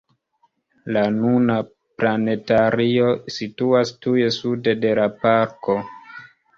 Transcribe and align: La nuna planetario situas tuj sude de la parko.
La 0.95 1.03
nuna 1.17 1.57
planetario 2.01 3.13
situas 3.39 3.95
tuj 4.07 4.19
sude 4.41 4.79
de 4.85 4.99
la 5.05 5.09
parko. 5.25 5.83